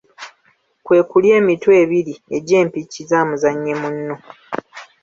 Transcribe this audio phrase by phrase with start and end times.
[0.85, 4.15] Kwe kulya emitwe ebiri egy’empiki za muzannyi munno.